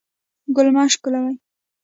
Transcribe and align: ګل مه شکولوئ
ګل 0.55 0.67
مه 0.75 0.83
شکولوئ 0.91 1.35